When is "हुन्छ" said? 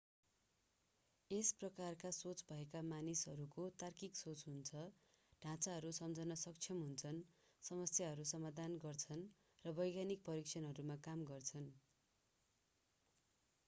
4.47-4.81